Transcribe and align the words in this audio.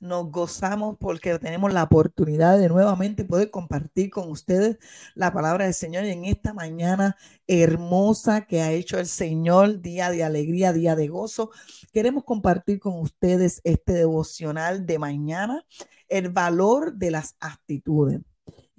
Nos 0.00 0.30
gozamos 0.30 0.96
porque 0.98 1.38
tenemos 1.38 1.74
la 1.74 1.82
oportunidad 1.82 2.58
de 2.58 2.70
nuevamente 2.70 3.22
poder 3.26 3.50
compartir 3.50 4.08
con 4.08 4.30
ustedes 4.30 4.78
la 5.14 5.30
palabra 5.30 5.66
del 5.66 5.74
Señor 5.74 6.04
en 6.04 6.24
esta 6.24 6.54
mañana 6.54 7.18
hermosa 7.46 8.46
que 8.46 8.62
ha 8.62 8.72
hecho 8.72 8.98
el 8.98 9.06
Señor, 9.06 9.82
día 9.82 10.10
de 10.10 10.24
alegría, 10.24 10.72
día 10.72 10.96
de 10.96 11.08
gozo. 11.08 11.50
Queremos 11.92 12.24
compartir 12.24 12.80
con 12.80 12.98
ustedes 12.98 13.60
este 13.62 13.92
devocional 13.92 14.86
de 14.86 14.98
mañana, 14.98 15.66
el 16.08 16.30
valor 16.30 16.94
de 16.94 17.10
las 17.10 17.36
actitudes. 17.38 18.20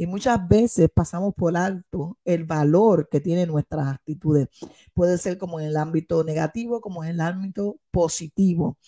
Y 0.02 0.08
muchas 0.08 0.48
veces 0.48 0.90
pasamos 0.92 1.36
por 1.36 1.56
alto 1.56 2.18
el 2.26 2.44
valor 2.44 3.08
que 3.08 3.20
tienen 3.20 3.50
nuestras 3.50 3.88
actitudes. 3.88 4.48
Puede 4.96 5.20
ser 5.20 5.38
como 5.38 5.60
en 5.60 5.68
el 5.68 5.78
ámbito 5.78 6.24
negativo, 6.24 6.82
como 6.82 7.04
en 7.04 7.12
el 7.12 7.22
ámbito 7.22 7.78
positivo. 7.92 8.80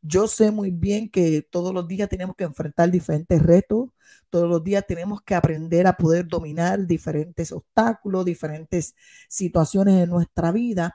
Yo 0.00 0.28
sé 0.28 0.52
muy 0.52 0.70
bien 0.70 1.10
que 1.10 1.42
todos 1.42 1.74
los 1.74 1.88
días 1.88 2.08
tenemos 2.08 2.36
que 2.36 2.44
enfrentar 2.44 2.88
diferentes 2.88 3.42
retos, 3.42 3.88
todos 4.28 4.48
los 4.48 4.62
días 4.62 4.86
tenemos 4.86 5.20
que 5.22 5.34
aprender 5.34 5.88
a 5.88 5.96
poder 5.96 6.28
dominar 6.28 6.86
diferentes 6.86 7.50
obstáculos, 7.50 8.24
diferentes 8.24 8.94
situaciones 9.28 10.04
en 10.04 10.10
nuestra 10.10 10.52
vida, 10.52 10.94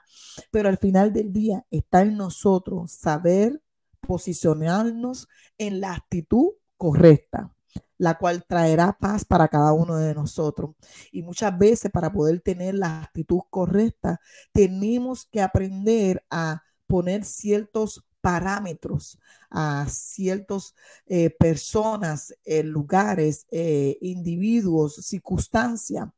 pero 0.50 0.70
al 0.70 0.78
final 0.78 1.12
del 1.12 1.34
día 1.34 1.66
está 1.70 2.00
en 2.00 2.16
nosotros 2.16 2.92
saber 2.92 3.60
posicionarnos 4.00 5.28
en 5.58 5.80
la 5.82 5.92
actitud 5.92 6.52
correcta 6.78 7.52
la 7.98 8.18
cual 8.18 8.44
traerá 8.46 8.96
paz 8.98 9.24
para 9.24 9.48
cada 9.48 9.72
uno 9.72 9.96
de 9.96 10.14
nosotros. 10.14 10.74
Y 11.12 11.22
muchas 11.22 11.56
veces 11.58 11.90
para 11.90 12.12
poder 12.12 12.40
tener 12.40 12.74
la 12.74 13.02
actitud 13.02 13.40
correcta, 13.50 14.20
tenemos 14.52 15.26
que 15.26 15.42
aprender 15.42 16.24
a 16.30 16.62
poner 16.86 17.24
ciertos 17.24 18.04
parámetros 18.26 19.20
a 19.50 19.86
ciertas 19.88 20.74
eh, 21.06 21.30
personas, 21.30 22.34
eh, 22.44 22.64
lugares, 22.64 23.46
eh, 23.52 23.96
individuos, 24.00 24.96
circunstancias 24.96 26.08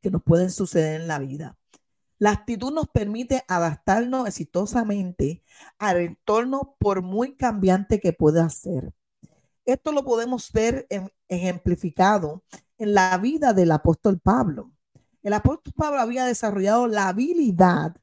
que 0.00 0.10
nos 0.10 0.22
pueden 0.22 0.50
suceder 0.50 1.00
en 1.00 1.08
la 1.08 1.18
vida. 1.18 1.58
La 2.18 2.30
actitud 2.30 2.72
nos 2.72 2.88
permite 2.88 3.42
adaptarnos 3.48 4.28
exitosamente 4.28 5.42
al 5.78 5.98
entorno 5.98 6.76
por 6.78 7.02
muy 7.02 7.36
cambiante 7.36 7.98
que 7.98 8.12
pueda 8.12 8.48
ser. 8.48 8.92
Esto 9.70 9.92
lo 9.92 10.04
podemos 10.04 10.50
ver 10.52 10.88
ejemplificado 11.28 12.42
en 12.76 12.92
la 12.92 13.16
vida 13.18 13.52
del 13.52 13.70
apóstol 13.70 14.18
Pablo. 14.18 14.72
El 15.22 15.32
apóstol 15.32 15.72
Pablo 15.76 16.00
había 16.00 16.24
desarrollado 16.24 16.88
la 16.88 17.06
habilidad 17.06 17.94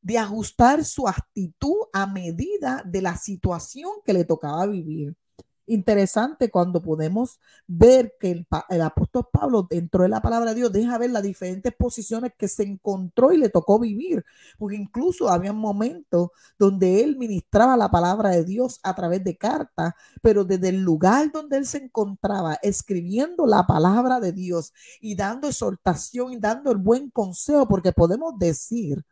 de 0.00 0.18
ajustar 0.18 0.84
su 0.84 1.06
actitud 1.06 1.76
a 1.92 2.08
medida 2.08 2.82
de 2.84 3.02
la 3.02 3.16
situación 3.16 3.90
que 4.04 4.14
le 4.14 4.24
tocaba 4.24 4.66
vivir 4.66 5.16
interesante 5.66 6.50
cuando 6.50 6.82
podemos 6.82 7.38
ver 7.66 8.14
que 8.18 8.30
el, 8.68 8.82
apóstol 8.82 9.28
Pablo 9.32 9.66
dentro 9.68 10.02
de 10.02 10.08
la 10.08 10.20
palabra 10.22 10.50
de 10.50 10.56
Dios 10.56 10.72
deja 10.72 10.98
ver 10.98 11.10
las 11.10 11.22
diferentes 11.22 11.74
posiciones 11.74 12.32
que 12.36 12.48
se 12.48 12.62
encontró 12.62 13.32
y 13.32 13.36
le 13.38 13.48
tocó 13.48 13.78
vivir, 13.78 14.24
porque 14.58 14.76
incluso 14.76 15.28
había 15.28 15.52
momentos 15.52 16.30
donde 16.58 17.02
él 17.02 17.16
ministraba 17.16 17.76
la 17.76 17.90
palabra 17.90 18.30
de 18.30 18.44
Dios 18.44 18.80
a 18.82 18.94
través 18.94 19.22
de 19.24 19.36
cartas, 19.36 19.94
pero 20.22 20.44
desde 20.44 20.70
el 20.70 20.82
lugar 20.82 21.30
donde 21.32 21.58
él 21.58 21.66
se 21.66 21.78
encontraba 21.78 22.58
escribiendo 22.62 23.46
la 23.46 23.66
palabra 23.66 24.20
de 24.20 24.32
Dios 24.32 24.72
y 25.00 25.14
dando 25.14 25.48
exhortación 25.48 26.32
y 26.32 26.38
dando 26.38 26.70
el 26.70 26.78
buen 26.78 27.10
consejo, 27.10 27.66
porque 27.68 27.92
podemos 27.92 28.38
decir 28.38 29.04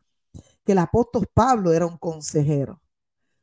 que 0.64 0.72
el 0.72 0.78
apóstol 0.78 1.26
Pablo 1.32 1.72
era 1.72 1.86
un 1.86 1.98
consejero 1.98 2.80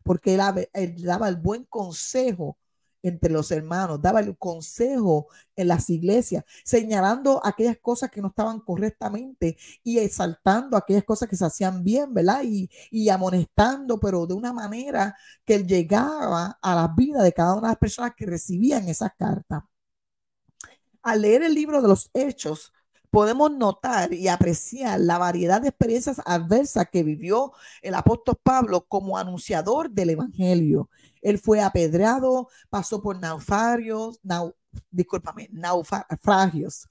porque 0.03 0.37
él, 0.73 1.03
daba 1.03 1.29
el 1.29 1.35
buen 1.35 1.65
consejo 1.65 2.57
entre 3.03 3.31
los 3.31 3.51
hermanos, 3.51 4.01
daba 4.01 4.19
el 4.19 4.37
consejo 4.37 5.27
en 5.55 5.67
las 5.67 5.89
iglesias, 5.89 6.43
señalando 6.63 7.41
aquellas 7.43 7.77
cosas 7.81 8.11
que 8.11 8.21
no 8.21 8.29
estaban 8.29 8.59
correctamente 8.59 9.57
y 9.83 9.99
exaltando 9.99 10.77
aquellas 10.77 11.03
cosas 11.03 11.29
que 11.29 11.35
se 11.35 11.45
hacían 11.45 11.83
bien, 11.83 12.13
¿verdad? 12.13 12.43
Y, 12.43 12.69
y 12.89 13.09
amonestando, 13.09 13.99
pero 13.99 14.25
de 14.25 14.33
una 14.33 14.53
manera 14.53 15.15
que 15.45 15.63
llegaba 15.63 16.59
a 16.61 16.75
la 16.75 16.87
vida 16.95 17.23
de 17.23 17.33
cada 17.33 17.53
una 17.53 17.67
de 17.69 17.73
las 17.73 17.77
personas 17.77 18.13
que 18.15 18.25
recibían 18.25 18.87
esas 18.89 19.11
cartas. 19.17 19.63
Al 21.03 21.21
leer 21.21 21.43
el 21.43 21.53
libro 21.53 21.81
de 21.81 21.87
los 21.87 22.09
hechos, 22.13 22.71
podemos 23.11 23.51
notar 23.51 24.13
y 24.13 24.29
apreciar 24.29 24.99
la 25.01 25.17
variedad 25.17 25.61
de 25.61 25.67
experiencias 25.67 26.21
adversas 26.25 26.87
que 26.91 27.03
vivió 27.03 27.51
el 27.81 27.93
apóstol 27.93 28.39
Pablo 28.41 28.87
como 28.87 29.17
anunciador 29.17 29.91
del 29.91 30.11
Evangelio. 30.11 30.89
Él 31.21 31.37
fue 31.37 31.61
apedreado, 31.61 32.47
pasó 32.69 33.01
por 33.01 33.19
naufragios, 33.19 34.19
discúlpame, 34.89 35.49
naufragios, 35.51 36.87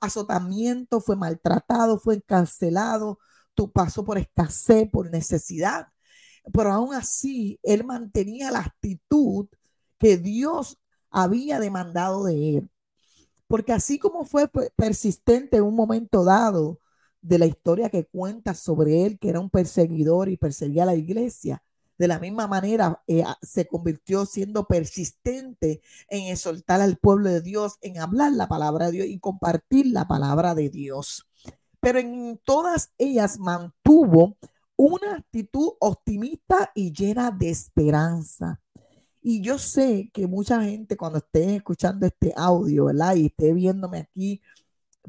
azotamiento, 0.00 1.00
fue 1.00 1.16
maltratado, 1.16 1.98
fue 1.98 2.16
encarcelado, 2.16 3.18
tu 3.54 3.70
pasó 3.70 4.04
por 4.04 4.18
escasez, 4.18 4.88
por 4.90 5.10
necesidad. 5.10 5.88
Pero 6.52 6.72
aún 6.72 6.94
así, 6.94 7.60
él 7.62 7.84
mantenía 7.84 8.50
la 8.50 8.60
actitud 8.60 9.48
que 9.98 10.16
Dios 10.16 10.78
había 11.10 11.60
demandado 11.60 12.24
de 12.24 12.56
él. 12.56 12.70
Porque 13.48 13.72
así 13.72 13.98
como 13.98 14.24
fue 14.24 14.48
persistente 14.76 15.56
en 15.56 15.64
un 15.64 15.74
momento 15.74 16.24
dado 16.24 16.80
de 17.20 17.38
la 17.38 17.46
historia 17.46 17.90
que 17.90 18.06
cuenta 18.06 18.54
sobre 18.54 19.04
él, 19.04 19.18
que 19.18 19.30
era 19.30 19.40
un 19.40 19.50
perseguidor 19.50 20.28
y 20.28 20.36
perseguía 20.36 20.84
a 20.84 20.86
la 20.86 20.94
iglesia, 20.94 21.62
de 21.98 22.06
la 22.06 22.20
misma 22.20 22.46
manera 22.46 23.02
eh, 23.08 23.24
se 23.42 23.66
convirtió 23.66 24.24
siendo 24.24 24.66
persistente 24.66 25.82
en 26.08 26.30
exaltar 26.32 26.80
al 26.80 26.96
pueblo 26.96 27.28
de 27.28 27.40
Dios, 27.40 27.76
en 27.80 27.98
hablar 27.98 28.32
la 28.32 28.46
palabra 28.46 28.86
de 28.86 28.92
Dios 28.92 29.06
y 29.08 29.18
compartir 29.18 29.86
la 29.86 30.06
palabra 30.06 30.54
de 30.54 30.70
Dios. 30.70 31.28
Pero 31.80 31.98
en 31.98 32.40
todas 32.44 32.92
ellas 32.98 33.38
mantuvo 33.38 34.36
una 34.76 35.16
actitud 35.16 35.72
optimista 35.80 36.70
y 36.74 36.92
llena 36.92 37.32
de 37.32 37.50
esperanza. 37.50 38.60
Y 39.20 39.42
yo 39.42 39.58
sé 39.58 40.10
que 40.12 40.26
mucha 40.26 40.62
gente 40.62 40.96
cuando 40.96 41.18
esté 41.18 41.56
escuchando 41.56 42.06
este 42.06 42.32
audio, 42.36 42.86
¿verdad? 42.86 43.16
Y 43.16 43.26
esté 43.26 43.52
viéndome 43.52 43.98
aquí 43.98 44.40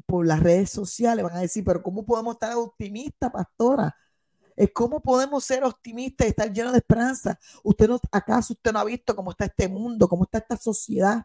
por 0.06 0.26
las 0.26 0.40
redes 0.40 0.70
sociales, 0.70 1.24
van 1.24 1.36
a 1.36 1.40
decir, 1.40 1.64
pero 1.64 1.82
¿cómo 1.82 2.04
podemos 2.04 2.34
estar 2.34 2.56
optimistas, 2.56 3.30
pastora? 3.30 3.94
¿Cómo 4.74 5.00
podemos 5.00 5.44
ser 5.44 5.64
optimistas 5.64 6.26
y 6.26 6.30
estar 6.30 6.52
llenos 6.52 6.72
de 6.72 6.78
esperanza? 6.78 7.38
¿Usted 7.62 7.88
no, 7.88 8.00
¿Acaso 8.12 8.52
usted 8.52 8.72
no 8.72 8.78
ha 8.80 8.84
visto 8.84 9.16
cómo 9.16 9.30
está 9.30 9.46
este 9.46 9.68
mundo, 9.68 10.08
cómo 10.08 10.24
está 10.24 10.38
esta 10.38 10.56
sociedad? 10.56 11.24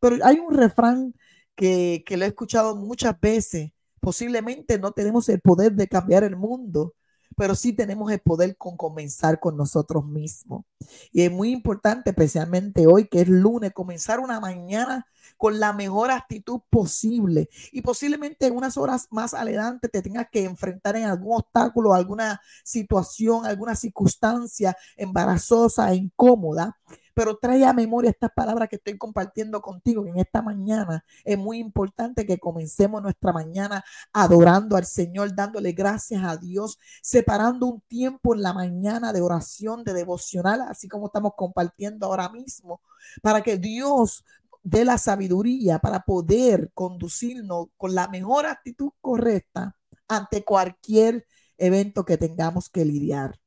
Pero 0.00 0.16
hay 0.24 0.38
un 0.38 0.54
refrán 0.54 1.14
que, 1.54 2.02
que 2.06 2.16
lo 2.16 2.24
he 2.24 2.28
escuchado 2.28 2.74
muchas 2.74 3.18
veces. 3.20 3.72
Posiblemente 4.00 4.78
no 4.78 4.92
tenemos 4.92 5.28
el 5.28 5.40
poder 5.40 5.72
de 5.74 5.88
cambiar 5.88 6.24
el 6.24 6.36
mundo, 6.36 6.94
pero 7.36 7.54
sí 7.54 7.72
tenemos 7.72 8.10
el 8.12 8.20
poder 8.20 8.56
con 8.56 8.76
comenzar 8.76 9.40
con 9.40 9.56
nosotros 9.56 10.06
mismos. 10.06 10.64
Y 11.12 11.22
es 11.22 11.30
muy 11.30 11.50
importante, 11.50 12.10
especialmente 12.10 12.86
hoy 12.86 13.08
que 13.08 13.22
es 13.22 13.28
lunes, 13.28 13.72
comenzar 13.72 14.20
una 14.20 14.40
mañana 14.40 15.06
con 15.36 15.60
la 15.60 15.72
mejor 15.72 16.10
actitud 16.10 16.60
posible. 16.70 17.48
Y 17.72 17.82
posiblemente 17.82 18.46
en 18.46 18.56
unas 18.56 18.76
horas 18.76 19.08
más 19.10 19.34
adelante 19.34 19.88
te 19.88 20.02
tengas 20.02 20.28
que 20.30 20.44
enfrentar 20.44 20.96
en 20.96 21.04
algún 21.04 21.36
obstáculo, 21.36 21.94
alguna 21.94 22.40
situación, 22.62 23.46
alguna 23.46 23.74
circunstancia 23.74 24.76
embarazosa 24.96 25.94
incómoda 25.94 26.76
pero 27.14 27.36
trae 27.36 27.64
a 27.64 27.72
memoria 27.72 28.10
estas 28.10 28.32
palabras 28.32 28.68
que 28.68 28.76
estoy 28.76 28.98
compartiendo 28.98 29.62
contigo 29.62 30.04
en 30.04 30.18
esta 30.18 30.42
mañana 30.42 31.04
es 31.24 31.38
muy 31.38 31.58
importante 31.58 32.26
que 32.26 32.38
comencemos 32.38 33.00
nuestra 33.00 33.32
mañana 33.32 33.84
adorando 34.12 34.76
al 34.76 34.84
Señor, 34.84 35.34
dándole 35.34 35.72
gracias 35.72 36.22
a 36.24 36.36
Dios, 36.36 36.78
separando 37.00 37.66
un 37.66 37.80
tiempo 37.82 38.34
en 38.34 38.42
la 38.42 38.52
mañana 38.52 39.12
de 39.12 39.22
oración, 39.22 39.84
de 39.84 39.94
devocional, 39.94 40.62
así 40.62 40.88
como 40.88 41.06
estamos 41.06 41.32
compartiendo 41.36 42.06
ahora 42.06 42.28
mismo, 42.28 42.80
para 43.22 43.42
que 43.42 43.56
Dios 43.56 44.24
dé 44.64 44.84
la 44.84 44.98
sabiduría 44.98 45.78
para 45.78 46.00
poder 46.00 46.70
conducirnos 46.74 47.66
con 47.76 47.94
la 47.94 48.08
mejor 48.08 48.46
actitud 48.46 48.90
correcta 49.00 49.76
ante 50.08 50.42
cualquier 50.42 51.26
evento 51.58 52.04
que 52.04 52.16
tengamos 52.16 52.68
que 52.68 52.84
lidiar. 52.84 53.38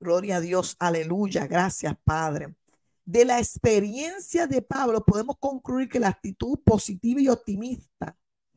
Gloria 0.00 0.36
a 0.36 0.40
Dios, 0.40 0.74
aleluya, 0.78 1.46
gracias 1.46 1.94
Padre. 2.02 2.56
De 3.04 3.24
la 3.24 3.38
experiencia 3.38 4.46
de 4.46 4.62
Pablo 4.62 5.04
podemos 5.04 5.36
concluir 5.38 5.88
que 5.88 6.00
la 6.00 6.08
actitud 6.08 6.58
positiva 6.64 7.20
y 7.20 7.28
optimista 7.28 8.16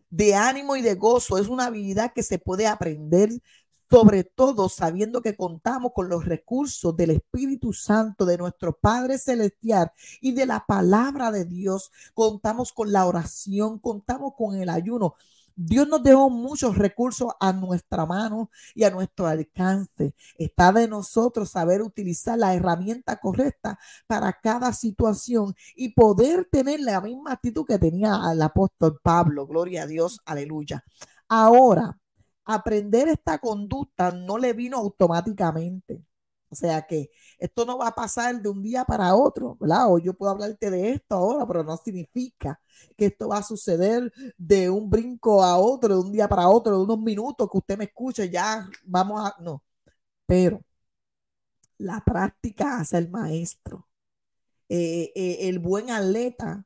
de 0.10 0.36
ánimo 0.36 0.76
y 0.76 0.82
de 0.82 0.96
gozo 0.96 1.38
es 1.38 1.48
una 1.48 1.68
habilidad 1.68 2.12
que 2.14 2.24
se 2.24 2.38
puede 2.38 2.68
aprender, 2.68 3.30
sobre 3.92 4.24
todo 4.24 4.70
sabiendo 4.70 5.22
que 5.22 5.36
contamos 5.36 5.92
con 5.94 6.08
los 6.08 6.24
recursos 6.24 6.96
del 6.96 7.10
Espíritu 7.12 7.74
Santo 7.74 8.26
de 8.26 8.38
nuestro 8.38 8.78
Padre 8.78 9.18
Celestial 9.18 9.92
y 10.22 10.32
de 10.32 10.46
la 10.46 10.66
palabra 10.66 11.30
de 11.30 11.44
Dios. 11.44 11.92
Contamos 12.14 12.72
con 12.72 12.94
la 12.94 13.06
oración, 13.06 13.80
contamos 13.80 14.34
con 14.38 14.56
el 14.56 14.70
ayuno. 14.70 15.16
Dios 15.58 15.90
nos 15.90 16.02
dejó 16.02 16.30
muchos 16.30 16.78
recursos 16.78 17.34
a 17.38 17.52
nuestra 17.52 18.06
mano 18.06 18.50
y 18.74 18.86
a 18.86 18.92
nuestro 18.92 19.28
alcance. 19.28 20.16
Está 20.38 20.72
de 20.72 20.88
nosotros 20.88 21.52
saber 21.52 21.82
utilizar 21.82 22.40
la 22.40 22.56
herramienta 22.56 23.18
correcta 23.18 23.78
para 24.08 24.32
cada 24.32 24.72
situación 24.72 25.54
y 25.76 25.90
poder 25.90 26.48
tener 26.50 26.80
la 26.80 27.02
misma 27.02 27.34
actitud 27.34 27.66
que 27.66 27.78
tenía 27.78 28.18
el 28.32 28.42
apóstol 28.42 29.02
Pablo. 29.04 29.46
Gloria 29.46 29.84
a 29.84 29.88
Dios, 29.88 30.22
aleluya. 30.26 30.86
Ahora, 31.28 31.98
aprender 32.46 33.08
esta 33.10 33.40
conducta 33.40 34.12
no 34.12 34.38
le 34.38 34.54
vino 34.54 34.78
automáticamente. 34.78 36.04
O 36.50 36.56
sea 36.56 36.82
que 36.86 37.10
esto 37.40 37.66
no 37.66 37.78
va 37.78 37.88
a 37.88 37.96
pasar 37.96 38.42
de 38.42 38.50
un 38.50 38.62
día 38.62 38.84
para 38.86 39.16
otro, 39.16 39.58
¿verdad? 39.60 39.86
O 39.94 40.00
yo 40.00 40.14
puedo 40.14 40.34
hablarte 40.34 40.70
de 40.70 40.92
esto 40.92 41.16
ahora, 41.16 41.48
pero 41.48 41.64
no 41.64 41.78
significa 41.78 42.62
que 42.98 43.06
esto 43.08 43.30
va 43.30 43.38
a 43.38 43.44
suceder 43.44 44.12
de 44.38 44.70
un 44.70 44.90
brinco 44.90 45.44
a 45.44 45.58
otro, 45.58 45.96
de 45.96 46.02
un 46.02 46.12
día 46.12 46.28
para 46.28 46.50
otro, 46.50 46.78
de 46.78 46.84
unos 46.84 47.00
minutos 47.00 47.50
que 47.50 47.58
usted 47.58 47.78
me 47.78 47.86
escuche, 47.86 48.30
ya 48.30 48.70
vamos 48.84 49.22
a... 49.26 49.36
No, 49.42 49.64
pero 50.26 50.62
la 51.78 52.02
práctica 52.04 52.80
hace 52.80 52.98
el 52.98 53.10
maestro. 53.10 53.88
Eh, 54.70 55.12
eh, 55.16 55.50
el 55.50 55.60
buen 55.60 55.92
atleta 55.92 56.66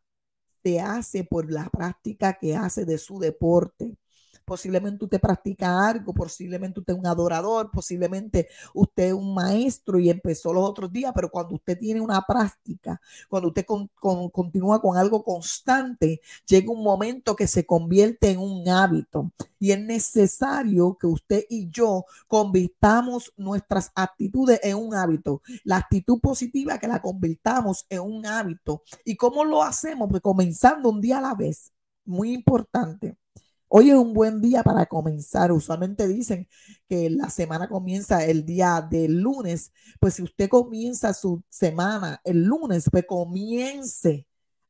se 0.63 0.79
hace 0.81 1.23
por 1.23 1.51
la 1.51 1.69
práctica 1.69 2.33
que 2.39 2.55
hace 2.55 2.85
de 2.85 2.97
su 2.97 3.19
deporte 3.19 3.97
posiblemente 4.45 5.03
usted 5.03 5.19
practica 5.19 5.87
algo, 5.87 6.13
posiblemente 6.13 6.79
usted 6.79 6.93
es 6.93 6.99
un 6.99 7.07
adorador, 7.07 7.71
posiblemente 7.71 8.47
usted 8.73 9.07
es 9.07 9.13
un 9.13 9.33
maestro 9.33 9.99
y 9.99 10.09
empezó 10.09 10.53
los 10.53 10.63
otros 10.63 10.91
días, 10.91 11.11
pero 11.13 11.29
cuando 11.29 11.55
usted 11.55 11.77
tiene 11.77 12.01
una 12.01 12.21
práctica, 12.21 13.01
cuando 13.27 13.49
usted 13.49 13.65
continúa 14.31 14.81
con 14.81 14.97
algo 14.97 15.23
constante, 15.23 16.21
llega 16.45 16.71
un 16.71 16.83
momento 16.83 17.35
que 17.35 17.47
se 17.47 17.65
convierte 17.65 18.31
en 18.31 18.39
un 18.39 18.67
hábito 18.69 19.31
y 19.59 19.71
es 19.71 19.79
necesario 19.79 20.97
que 20.99 21.07
usted 21.07 21.43
y 21.49 21.69
yo 21.69 22.05
convirtamos 22.27 23.33
nuestras 23.37 23.91
actitudes 23.95 24.59
en 24.63 24.77
un 24.77 24.93
hábito. 24.93 25.41
La 25.63 25.77
actitud 25.77 26.19
positiva 26.19 26.77
que 26.77 26.87
la 26.87 27.01
convirtamos 27.01 27.85
en 27.89 28.01
un 28.01 28.25
hábito. 28.25 28.83
¿Y 29.03 29.15
cómo 29.15 29.43
lo 29.43 29.63
hacemos? 29.63 30.07
Pues 30.09 30.21
comenzando 30.21 30.89
un 30.89 31.01
día 31.01 31.17
a 31.17 31.21
la 31.21 31.33
vez. 31.33 31.71
Muy 32.05 32.33
importante. 32.33 33.17
Hoy 33.77 33.89
es 33.89 33.97
un 33.97 34.13
buen 34.13 34.39
día 34.39 34.63
para 34.63 34.85
comenzar. 34.85 35.51
Usualmente 35.51 36.07
dicen 36.07 36.47
que 36.87 37.09
la 37.09 37.29
semana 37.29 37.67
comienza 37.67 38.23
el 38.23 38.45
día 38.45 38.79
del 38.89 39.19
lunes. 39.19 39.73
Pues 39.99 40.13
si 40.13 40.23
usted 40.23 40.47
comienza 40.47 41.13
su 41.13 41.43
semana 41.49 42.21
el 42.23 42.45
lunes, 42.45 42.87
pues 42.89 43.03
comience 43.05 44.25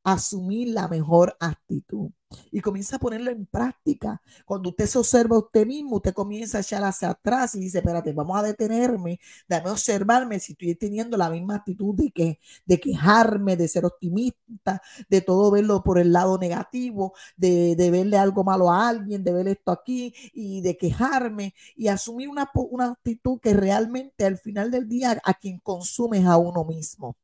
asumir 0.06 0.70
la 0.70 0.88
mejor 0.88 1.36
actitud 1.40 2.12
y 2.52 2.62
comienza 2.62 2.98
a 2.98 3.00
ponerlo 3.00 3.32
en 3.32 3.46
práctica. 3.46 4.22
Cuando 4.46 4.70
usted 4.70 4.86
se 4.86 4.98
observa 4.98 5.36
a 5.36 5.40
usted 5.40 5.66
mismo, 5.66 5.98
usted 5.98 6.14
comienza 6.14 6.58
a 6.58 6.62
echar 6.62 6.84
hacia 6.84 7.10
atrás 7.10 7.56
y 7.56 7.60
dice, 7.60 7.80
espérate, 7.80 8.14
vamos 8.14 8.38
a 8.38 8.44
detenerme, 8.44 9.20
dame 9.48 9.70
observarme 9.70 10.40
si 10.40 10.54
estoy 10.54 10.76
teniendo 10.76 11.18
la 11.18 11.30
misma 11.30 11.56
actitud 11.56 11.96
de, 11.96 12.12
que, 12.12 12.40
de 12.66 12.80
quejarme, 12.80 13.58
de 13.58 13.68
ser 13.68 13.86
optimista, 13.86 14.82
de 15.10 15.22
todo 15.22 15.52
verlo 15.52 15.84
por 15.84 15.98
el 15.98 16.14
lado 16.14 16.38
negativo, 16.38 17.14
de, 17.38 17.76
de 17.76 17.92
verle 17.92 18.18
algo 18.18 18.44
malo 18.44 18.72
a 18.72 18.88
alguien, 18.88 19.24
de 19.24 19.34
ver 19.34 19.48
esto 19.48 19.72
aquí 19.72 20.14
y 20.34 20.62
de 20.62 20.78
quejarme 20.78 21.54
y 21.76 21.88
asumir 21.88 22.30
una, 22.30 22.50
una 22.54 22.92
actitud 22.92 23.40
que 23.40 23.54
realmente 23.54 24.26
al 24.26 24.38
final 24.38 24.72
del 24.72 24.88
día 24.88 25.20
a 25.24 25.34
quien 25.34 25.60
consume 25.60 26.20
es 26.20 26.26
a 26.26 26.38
uno 26.38 26.64
mismo. 26.66 27.18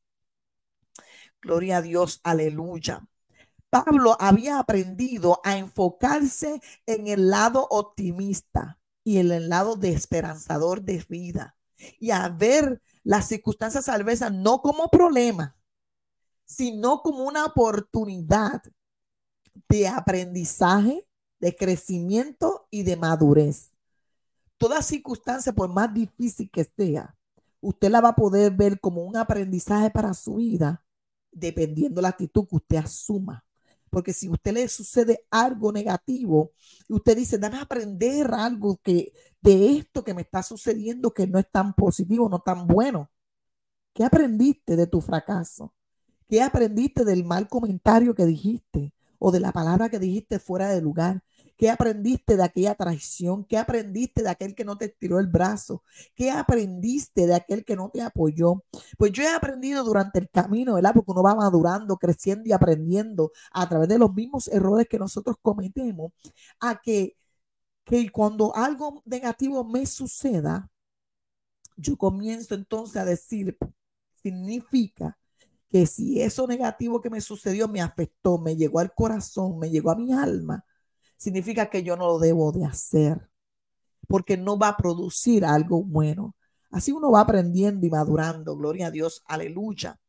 Gloria 1.42 1.78
a 1.78 1.82
Dios, 1.82 2.22
aleluya. 2.24 3.08
Pablo 3.70 4.18
había 4.20 4.60
aprendido 4.60 5.40
a 5.44 5.58
enfocarse 5.58 6.62
en 6.86 7.08
el 7.08 7.30
lado 7.30 7.68
optimista 7.70 8.80
y 9.04 9.18
en 9.18 9.32
el 9.32 9.50
lado 9.50 9.76
de 9.76 9.94
esperanzador 9.94 10.82
de 10.84 11.04
vida 11.10 11.56
y 12.00 12.12
a 12.12 12.30
ver 12.30 12.82
las 13.04 13.28
circunstancias 13.28 13.90
adversas 13.90 14.32
no 14.32 14.62
como 14.62 14.90
problema, 14.90 15.56
sino 16.46 17.02
como 17.02 17.24
una 17.24 17.46
oportunidad 17.46 18.62
de 19.70 19.88
aprendizaje, 19.88 21.08
de 21.40 21.56
crecimiento 21.56 22.68
y 22.70 22.84
de 22.84 22.98
madurez. 22.98 23.72
Toda 24.58 24.84
circunstancia, 24.84 25.54
por 25.54 25.70
más 25.70 25.92
difícil 25.92 26.52
que 26.52 26.66
sea, 26.66 27.16
usted 27.62 27.90
la 27.90 28.02
va 28.02 28.10
a 28.10 28.16
poder 28.16 28.52
ver 28.52 28.80
como 28.80 29.04
un 29.04 29.18
aprendizaje 29.18 29.90
para 29.90 30.14
su 30.14 30.36
vida, 30.36 30.86
dependiendo 31.32 32.02
la 32.02 32.10
actitud 32.10 32.48
que 32.48 32.56
usted 32.56 32.78
asuma. 32.78 33.46
Porque 33.90 34.14
si 34.14 34.28
a 34.28 34.32
usted 34.32 34.54
le 34.54 34.68
sucede 34.70 35.26
algo 35.30 35.72
negativo 35.72 36.54
y 36.88 36.94
usted 36.94 37.18
dice, 37.18 37.38
dame 37.38 37.58
a 37.58 37.64
aprender 37.64 38.34
algo 38.34 38.80
que 38.82 39.12
de 39.42 39.78
esto 39.78 40.04
que 40.04 40.14
me 40.14 40.22
está 40.22 40.44
sucediendo 40.44 41.14
que 41.14 41.28
no 41.28 41.40
es 41.40 41.50
tan 41.52 41.74
positivo, 41.74 42.30
no 42.30 42.40
tan 42.40 42.68
bueno. 42.68 43.12
¿Qué 43.94 44.06
aprendiste 44.06 44.76
de 44.78 44.88
tu 44.88 45.02
fracaso? 45.02 45.74
¿Qué 46.30 46.42
aprendiste 46.42 47.04
del 47.04 47.26
mal 47.26 47.50
comentario 47.50 48.16
que 48.16 48.26
dijiste 48.26 48.94
o 49.20 49.32
de 49.32 49.42
la 49.42 49.52
palabra 49.52 49.90
que 49.90 50.00
dijiste 50.00 50.40
fuera 50.40 50.70
de 50.70 50.82
lugar? 50.82 51.24
¿Qué 51.62 51.70
aprendiste 51.70 52.38
de 52.38 52.44
aquella 52.44 52.74
traición? 52.74 53.46
¿Qué 53.46 53.56
aprendiste 53.56 54.24
de 54.24 54.32
aquel 54.32 54.56
que 54.56 54.66
no 54.66 54.80
te 54.80 54.90
tiró 54.90 55.20
el 55.20 55.28
brazo? 55.28 55.84
¿Qué 56.16 56.32
aprendiste 56.32 57.28
de 57.28 57.36
aquel 57.36 57.64
que 57.64 57.76
no 57.76 57.92
te 57.92 58.02
apoyó? 58.02 58.64
Pues 58.98 59.12
yo 59.12 59.22
he 59.22 59.30
aprendido 59.30 59.84
durante 59.84 60.18
el 60.18 60.28
camino, 60.32 60.74
¿verdad? 60.74 60.94
Porque 60.96 61.12
uno 61.12 61.22
va 61.22 61.36
madurando, 61.36 61.98
creciendo 61.98 62.50
y 62.50 62.52
aprendiendo 62.52 63.32
a 63.52 63.70
través 63.70 63.88
de 63.90 64.00
los 64.00 64.12
mismos 64.12 64.48
errores 64.48 64.88
que 64.90 64.98
nosotros 64.98 65.36
cometemos, 65.40 66.12
a 66.60 66.82
que, 66.82 67.16
que 67.84 68.10
cuando 68.10 68.56
algo 68.56 69.04
negativo 69.06 69.64
me 69.64 69.86
suceda, 69.86 70.68
yo 71.78 71.96
comienzo 71.96 72.56
entonces 72.56 72.98
a 72.98 73.06
decir, 73.06 73.56
significa 74.24 75.16
que 75.70 75.86
si 75.86 76.22
eso 76.22 76.48
negativo 76.48 77.02
que 77.02 77.12
me 77.12 77.22
sucedió 77.22 77.68
me 77.68 77.82
afectó, 77.82 78.40
me 78.40 78.56
llegó 78.56 78.80
al 78.80 78.96
corazón, 78.96 79.60
me 79.60 79.70
llegó 79.70 79.92
a 79.92 79.96
mi 79.96 80.12
alma, 80.12 80.66
significa 81.22 81.70
que 81.70 81.84
yo 81.84 81.96
no 81.96 82.08
lo 82.08 82.18
debo 82.18 82.52
de 82.52 82.66
hacer, 82.66 83.30
porque 84.08 84.38
no 84.38 84.58
va 84.58 84.70
a 84.70 84.78
producir 84.78 85.46
algo 85.46 85.84
bueno. 85.84 86.36
Así 86.72 86.92
uno 86.92 87.12
va 87.12 87.22
aprendiendo 87.22 87.86
y 87.86 87.92
madurando, 87.92 88.58
gloria 88.58 88.88
a 88.88 88.92
Dios, 88.92 89.22
aleluya. 89.28 90.00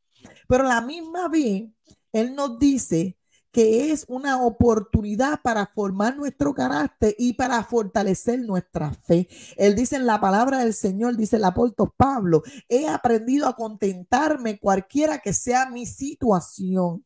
Pero 0.49 0.65
la 0.65 0.81
misma 0.81 1.29
vez, 1.29 1.69
Él 2.13 2.35
nos 2.35 2.59
dice 2.59 3.19
que 3.51 3.93
es 3.93 4.07
una 4.09 4.43
oportunidad 4.43 5.43
para 5.43 5.67
formar 5.67 6.17
nuestro 6.17 6.55
carácter 6.55 7.15
y 7.19 7.35
para 7.35 7.63
fortalecer 7.63 8.41
nuestra 8.41 8.95
fe. 8.95 9.29
Él 9.59 9.75
dice 9.75 9.97
en 9.97 10.07
la 10.07 10.19
palabra 10.19 10.61
del 10.61 10.73
Señor, 10.73 11.19
dice 11.19 11.37
el 11.37 11.45
apóstol 11.45 11.93
Pablo, 11.95 12.43
he 12.71 12.89
aprendido 12.89 13.47
a 13.47 13.55
contentarme 13.55 14.59
cualquiera 14.59 15.19
que 15.19 15.35
sea 15.35 15.69
mi 15.69 15.85
situación. 15.85 17.05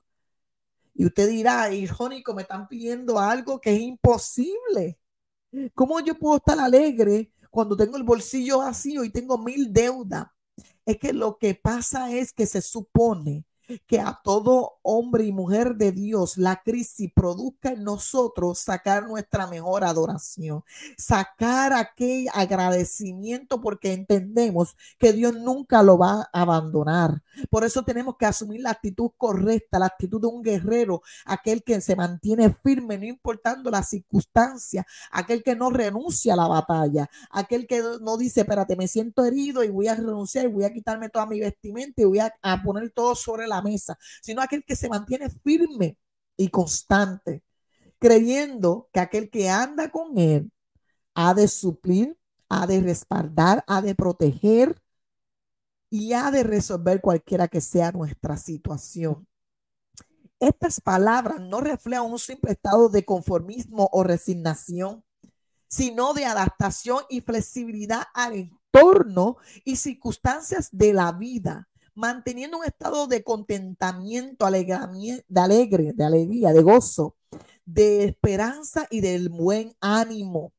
Y 0.98 1.04
usted 1.04 1.28
dirá, 1.28 1.70
irónico, 1.72 2.34
me 2.34 2.42
están 2.42 2.66
pidiendo 2.68 3.18
algo 3.18 3.60
que 3.60 3.74
es 3.74 3.80
imposible. 3.80 4.98
¿Cómo 5.74 6.00
yo 6.00 6.18
puedo 6.18 6.38
estar 6.38 6.58
alegre 6.58 7.32
cuando 7.50 7.76
tengo 7.76 7.96
el 7.98 8.02
bolsillo 8.02 8.58
vacío 8.58 9.04
y 9.04 9.10
tengo 9.10 9.36
mil 9.36 9.72
deudas? 9.72 10.26
Es 10.86 10.96
que 10.98 11.12
lo 11.12 11.36
que 11.36 11.54
pasa 11.54 12.10
es 12.10 12.32
que 12.32 12.46
se 12.46 12.62
supone 12.62 13.44
que 13.87 14.00
a 14.00 14.20
todo 14.23 14.78
hombre 14.82 15.25
y 15.25 15.32
mujer 15.32 15.76
de 15.76 15.92
Dios 15.92 16.37
la 16.38 16.62
crisis 16.62 17.11
produzca 17.14 17.70
en 17.70 17.85
nosotros 17.85 18.58
sacar 18.58 19.06
nuestra 19.06 19.46
mejor 19.46 19.85
adoración, 19.85 20.62
sacar 20.96 21.73
aquel 21.73 22.26
agradecimiento 22.32 23.61
porque 23.61 23.92
entendemos 23.92 24.76
que 24.99 25.12
Dios 25.12 25.35
nunca 25.35 25.82
lo 25.82 25.99
va 25.99 26.28
a 26.32 26.42
abandonar. 26.42 27.23
Por 27.50 27.64
eso 27.64 27.82
tenemos 27.82 28.16
que 28.16 28.26
asumir 28.26 28.61
la 28.61 28.70
actitud 28.70 29.11
correcta, 29.16 29.78
la 29.78 29.87
actitud 29.87 30.20
de 30.20 30.26
un 30.26 30.42
guerrero, 30.42 31.02
aquel 31.25 31.62
que 31.62 31.80
se 31.80 31.96
mantiene 31.96 32.54
firme, 32.62 32.99
no 32.99 33.04
importando 33.04 33.70
las 33.70 33.88
circunstancias, 33.88 34.85
aquel 35.11 35.42
que 35.42 35.56
no 35.56 35.70
renuncia 35.70 36.35
a 36.35 36.37
la 36.37 36.49
batalla, 36.49 37.08
aquel 37.30 37.66
que 37.66 37.82
no 38.00 38.16
dice, 38.16 38.40
espérate, 38.40 38.76
me 38.76 38.88
siento 38.88 39.25
herido 39.25 39.64
y 39.64 39.68
voy 39.68 39.88
a 39.88 39.94
renunciar 39.94 40.46
y 40.46 40.49
voy 40.49 40.64
a 40.64 40.73
quitarme 40.73 41.08
toda 41.08 41.26
mi 41.26 41.40
vestimenta 41.40 42.02
y 42.02 42.04
voy 42.04 42.18
a, 42.20 42.32
a 42.42 42.62
poner 42.62 42.90
todo 42.90 43.14
sobre 43.14 43.46
la 43.46 43.55
mesa, 43.62 43.98
sino 44.22 44.42
aquel 44.42 44.64
que 44.64 44.76
se 44.76 44.88
mantiene 44.88 45.30
firme 45.30 45.98
y 46.36 46.48
constante, 46.48 47.42
creyendo 47.98 48.88
que 48.92 49.00
aquel 49.00 49.30
que 49.30 49.48
anda 49.48 49.90
con 49.90 50.18
él 50.18 50.50
ha 51.14 51.34
de 51.34 51.48
suplir, 51.48 52.18
ha 52.48 52.66
de 52.66 52.80
respaldar, 52.80 53.64
ha 53.66 53.80
de 53.82 53.94
proteger 53.94 54.80
y 55.90 56.12
ha 56.12 56.30
de 56.30 56.42
resolver 56.42 57.00
cualquiera 57.00 57.48
que 57.48 57.60
sea 57.60 57.92
nuestra 57.92 58.36
situación. 58.36 59.26
Estas 60.38 60.80
palabras 60.80 61.40
no 61.40 61.60
reflejan 61.60 62.10
un 62.10 62.18
simple 62.18 62.52
estado 62.52 62.90
de 62.90 63.04
conformismo 63.04 63.88
o 63.92 64.02
resignación, 64.02 65.02
sino 65.68 66.12
de 66.12 66.26
adaptación 66.26 67.04
y 67.08 67.22
flexibilidad 67.22 68.04
al 68.14 68.34
entorno 68.34 69.38
y 69.64 69.76
circunstancias 69.76 70.68
de 70.72 70.92
la 70.92 71.12
vida 71.12 71.68
manteniendo 71.96 72.58
un 72.58 72.64
estado 72.64 73.06
de 73.08 73.24
contentamiento, 73.24 74.46
de 74.48 75.40
alegre, 75.40 75.92
de 75.94 76.04
alegría, 76.04 76.52
de 76.52 76.62
gozo, 76.62 77.16
de 77.64 78.04
esperanza 78.04 78.86
y 78.90 79.00
del 79.00 79.30
buen 79.30 79.74
ánimo. 79.80 80.52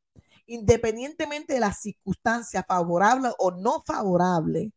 Independientemente 0.47 1.53
de 1.53 1.59
las 1.59 1.79
circunstancias 1.79 2.65
favorables 2.67 3.33
o 3.37 3.51
no 3.51 3.83
favorables, 3.85 4.71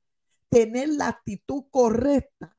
tener 0.49 0.91
la 0.91 1.09
actitud 1.09 1.65
correcta 1.71 2.57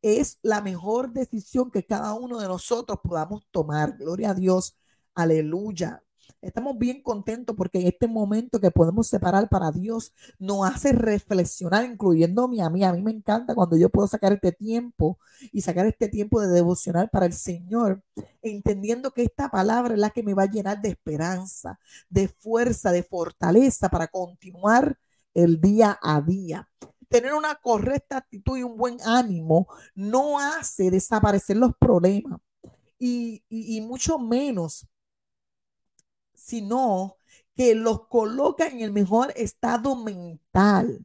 es 0.00 0.38
la 0.42 0.60
mejor 0.60 1.12
decisión 1.12 1.70
que 1.70 1.84
cada 1.84 2.14
uno 2.14 2.40
de 2.40 2.48
nosotros 2.48 2.98
podamos 3.02 3.46
tomar. 3.50 3.96
Gloria 3.98 4.30
a 4.30 4.34
Dios. 4.34 4.76
Aleluya. 5.14 6.02
Estamos 6.40 6.78
bien 6.78 7.02
contentos 7.02 7.54
porque 7.56 7.80
en 7.80 7.88
este 7.88 8.08
momento 8.08 8.60
que 8.60 8.70
podemos 8.70 9.06
separar 9.06 9.48
para 9.48 9.70
Dios 9.70 10.12
nos 10.38 10.66
hace 10.66 10.92
reflexionar, 10.92 11.84
incluyéndome 11.84 12.62
a 12.62 12.70
mí. 12.70 12.84
A 12.84 12.92
mí 12.92 13.02
me 13.02 13.10
encanta 13.10 13.54
cuando 13.54 13.76
yo 13.76 13.90
puedo 13.90 14.08
sacar 14.08 14.32
este 14.32 14.52
tiempo 14.52 15.18
y 15.52 15.60
sacar 15.60 15.86
este 15.86 16.08
tiempo 16.08 16.40
de 16.40 16.48
devocional 16.48 17.08
para 17.10 17.26
el 17.26 17.32
Señor, 17.32 18.02
entendiendo 18.42 19.10
que 19.10 19.22
esta 19.22 19.50
palabra 19.50 19.94
es 19.94 20.00
la 20.00 20.10
que 20.10 20.22
me 20.22 20.34
va 20.34 20.44
a 20.44 20.50
llenar 20.50 20.80
de 20.80 20.90
esperanza, 20.90 21.78
de 22.08 22.28
fuerza, 22.28 22.92
de 22.92 23.02
fortaleza 23.02 23.88
para 23.88 24.08
continuar 24.08 24.98
el 25.34 25.60
día 25.60 25.98
a 26.02 26.20
día 26.20 26.68
tener 27.08 27.34
una 27.34 27.54
correcta 27.56 28.16
actitud 28.16 28.56
y 28.56 28.62
un 28.62 28.78
buen 28.78 28.96
ánimo 29.04 29.68
no 29.94 30.40
hace 30.40 30.90
desaparecer 30.90 31.58
los 31.58 31.76
problemas 31.76 32.40
y, 32.98 33.42
y, 33.48 33.80
mucho 33.80 34.16
menos, 34.16 34.86
sino 36.42 37.16
que 37.54 37.74
los 37.74 38.08
coloca 38.08 38.66
en 38.66 38.80
el 38.80 38.92
mejor 38.92 39.32
estado 39.36 39.96
mental 39.96 41.04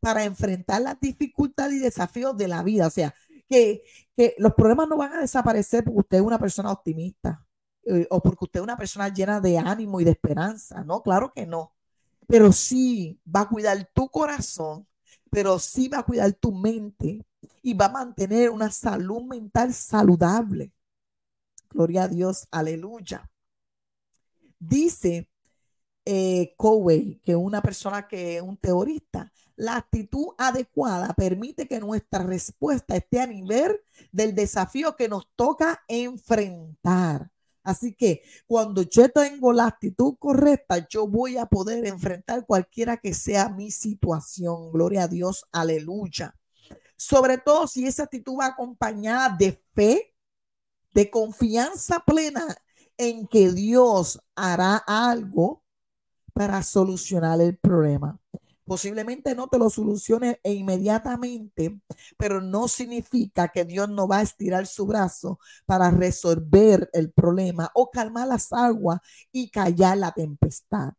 para 0.00 0.24
enfrentar 0.24 0.82
las 0.82 1.00
dificultades 1.00 1.74
y 1.74 1.80
desafíos 1.80 2.36
de 2.36 2.48
la 2.48 2.62
vida. 2.62 2.86
O 2.86 2.90
sea, 2.90 3.14
que, 3.48 3.82
que 4.16 4.34
los 4.38 4.54
problemas 4.54 4.88
no 4.88 4.96
van 4.96 5.14
a 5.14 5.20
desaparecer 5.20 5.84
porque 5.84 6.00
usted 6.00 6.16
es 6.18 6.22
una 6.22 6.38
persona 6.38 6.72
optimista 6.72 7.44
eh, 7.84 8.06
o 8.10 8.22
porque 8.22 8.44
usted 8.44 8.60
es 8.60 8.64
una 8.64 8.76
persona 8.76 9.08
llena 9.08 9.40
de 9.40 9.58
ánimo 9.58 10.00
y 10.00 10.04
de 10.04 10.12
esperanza. 10.12 10.84
No, 10.84 11.02
claro 11.02 11.32
que 11.34 11.46
no. 11.46 11.74
Pero 12.26 12.52
sí 12.52 13.20
va 13.26 13.40
a 13.42 13.48
cuidar 13.48 13.90
tu 13.92 14.08
corazón 14.08 14.86
pero 15.30 15.58
sí 15.58 15.88
va 15.88 16.00
a 16.00 16.02
cuidar 16.02 16.32
tu 16.32 16.52
mente 16.52 17.24
y 17.62 17.74
va 17.74 17.86
a 17.86 17.90
mantener 17.90 18.50
una 18.50 18.70
salud 18.70 19.22
mental 19.22 19.72
saludable. 19.72 20.72
Gloria 21.70 22.04
a 22.04 22.08
Dios, 22.08 22.48
aleluya. 22.50 23.30
Dice 24.60 25.28
eh, 26.04 26.54
Cowey, 26.56 27.20
que 27.24 27.34
una 27.34 27.62
persona 27.62 28.06
que 28.06 28.36
es 28.36 28.42
un 28.42 28.56
teorista, 28.58 29.32
la 29.56 29.76
actitud 29.76 30.28
adecuada 30.38 31.12
permite 31.14 31.66
que 31.66 31.80
nuestra 31.80 32.22
respuesta 32.22 32.96
esté 32.96 33.20
a 33.20 33.26
nivel 33.26 33.80
del 34.12 34.34
desafío 34.34 34.96
que 34.96 35.08
nos 35.08 35.28
toca 35.34 35.82
enfrentar. 35.88 37.30
Así 37.62 37.94
que 37.94 38.22
cuando 38.46 38.82
yo 38.82 39.10
tengo 39.10 39.52
la 39.52 39.66
actitud 39.66 40.14
correcta, 40.18 40.86
yo 40.88 41.06
voy 41.06 41.36
a 41.36 41.46
poder 41.46 41.86
enfrentar 41.86 42.46
cualquiera 42.46 42.96
que 42.96 43.12
sea 43.12 43.48
mi 43.48 43.70
situación. 43.70 44.72
Gloria 44.72 45.04
a 45.04 45.08
Dios, 45.08 45.44
aleluya. 45.52 46.34
Sobre 46.96 47.38
todo 47.38 47.66
si 47.66 47.86
esa 47.86 48.04
actitud 48.04 48.38
va 48.38 48.46
acompañada 48.46 49.36
de 49.38 49.62
fe, 49.74 50.14
de 50.94 51.10
confianza 51.10 52.00
plena 52.00 52.46
en 53.00 53.26
que 53.26 53.50
Dios 53.50 54.20
hará 54.36 54.76
algo 54.76 55.64
para 56.34 56.62
solucionar 56.62 57.40
el 57.40 57.56
problema. 57.56 58.18
Posiblemente 58.66 59.34
no 59.34 59.48
te 59.48 59.58
lo 59.58 59.70
solucione 59.70 60.38
e 60.44 60.52
inmediatamente, 60.52 61.80
pero 62.18 62.42
no 62.42 62.68
significa 62.68 63.48
que 63.48 63.64
Dios 63.64 63.88
no 63.88 64.06
va 64.06 64.18
a 64.18 64.22
estirar 64.22 64.66
su 64.66 64.86
brazo 64.86 65.40
para 65.64 65.90
resolver 65.90 66.90
el 66.92 67.10
problema 67.10 67.70
o 67.74 67.90
calmar 67.90 68.28
las 68.28 68.52
aguas 68.52 69.00
y 69.32 69.50
callar 69.50 69.96
la 69.96 70.12
tempestad. 70.12 70.92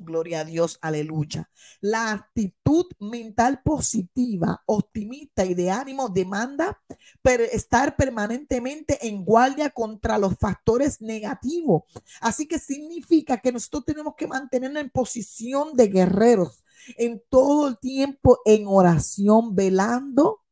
Gloria 0.00 0.40
a 0.40 0.44
Dios, 0.44 0.78
aleluya. 0.80 1.50
La 1.80 2.12
actitud 2.12 2.86
mental 3.00 3.62
positiva, 3.64 4.62
optimista 4.64 5.44
y 5.44 5.54
de 5.54 5.72
ánimo 5.72 6.08
demanda 6.08 6.80
estar 7.24 7.96
permanentemente 7.96 9.08
en 9.08 9.24
guardia 9.24 9.70
contra 9.70 10.16
los 10.16 10.36
factores 10.38 11.00
negativos. 11.00 11.82
Así 12.20 12.46
que 12.46 12.60
significa 12.60 13.38
que 13.38 13.50
nosotros 13.50 13.86
tenemos 13.86 14.14
que 14.16 14.28
mantenernos 14.28 14.84
en 14.84 14.90
posición 14.90 15.74
de 15.74 15.88
guerreros, 15.88 16.62
en 16.96 17.20
todo 17.28 17.66
el 17.66 17.78
tiempo 17.78 18.38
en 18.44 18.68
oración, 18.68 19.56
velando 19.56 20.44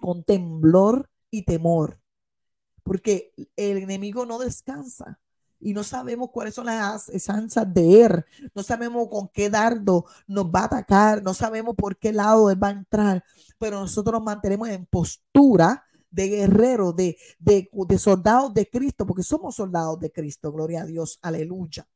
con 0.00 0.24
temblor 0.24 1.08
y 1.30 1.44
temor, 1.44 2.00
porque 2.82 3.32
el 3.54 3.78
enemigo 3.78 4.26
no 4.26 4.40
descansa 4.40 5.21
y 5.62 5.72
no 5.72 5.84
sabemos 5.84 6.30
cuáles 6.30 6.54
son 6.54 6.66
las 6.66 7.08
esanzas 7.08 7.72
de 7.72 8.02
él, 8.02 8.24
no 8.54 8.62
sabemos 8.62 9.08
con 9.08 9.28
qué 9.28 9.48
dardo 9.48 10.04
nos 10.26 10.46
va 10.46 10.60
a 10.60 10.64
atacar, 10.64 11.22
no 11.22 11.32
sabemos 11.32 11.74
por 11.76 11.96
qué 11.96 12.12
lado 12.12 12.50
él 12.50 12.62
va 12.62 12.68
a 12.68 12.72
entrar, 12.72 13.24
pero 13.58 13.80
nosotros 13.80 14.14
nos 14.14 14.24
mantenemos 14.24 14.68
en 14.68 14.84
postura 14.86 15.84
de 16.10 16.28
guerreros, 16.28 16.94
de, 16.96 17.16
de, 17.38 17.70
de 17.72 17.98
soldados 17.98 18.52
de 18.52 18.68
Cristo, 18.68 19.06
porque 19.06 19.22
somos 19.22 19.54
soldados 19.54 19.98
de 20.00 20.10
Cristo, 20.10 20.52
gloria 20.52 20.82
a 20.82 20.86
Dios, 20.86 21.18
aleluya. 21.22 21.86